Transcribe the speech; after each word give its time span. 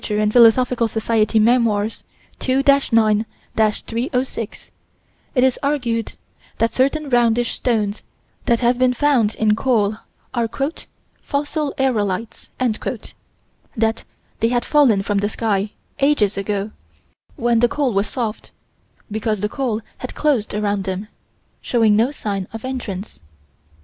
and 0.09 0.33
Phil. 0.33 0.51
Soc. 0.51 0.67
Mems._, 0.71 2.03
2 2.39 2.63
9 2.91 3.25
306, 3.55 4.71
it 5.35 5.43
is 5.43 5.59
argued 5.61 6.13
that 6.57 6.73
certain 6.73 7.07
roundish 7.07 7.51
stones 7.53 8.01
that 8.47 8.61
have 8.61 8.79
been 8.79 8.95
found 8.95 9.35
in 9.35 9.55
coal 9.55 9.97
are 10.33 10.49
"fossil 11.21 11.75
aerolites": 11.77 12.49
that 13.77 14.03
they 14.39 14.47
had 14.49 14.65
fallen 14.65 15.03
from 15.03 15.19
the 15.19 15.29
sky, 15.29 15.69
ages 15.99 16.35
ago, 16.35 16.71
when 17.35 17.59
the 17.59 17.69
coal 17.69 17.93
was 17.93 18.07
soft, 18.07 18.49
because 19.11 19.39
the 19.39 19.49
coal 19.49 19.81
had 19.99 20.15
closed 20.15 20.55
around 20.55 20.85
them, 20.85 21.09
showing 21.61 21.95
no 21.95 22.09
sign 22.09 22.47
of 22.51 22.65
entrance. 22.65 23.19